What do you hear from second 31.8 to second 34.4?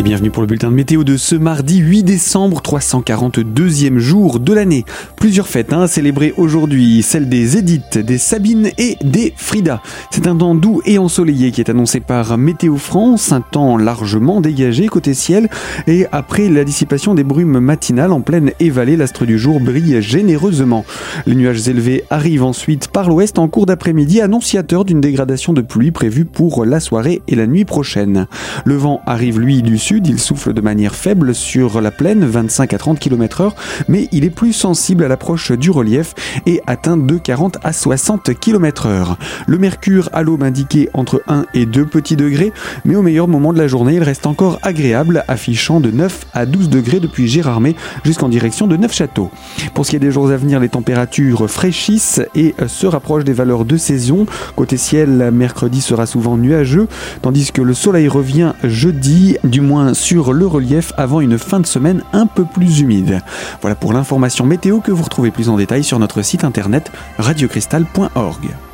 la plaine, 25 à 30 km h mais il est